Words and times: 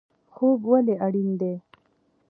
خوب 0.33 0.59
ولې 0.71 0.95
اړین 1.05 1.29
دی؟ 1.41 1.53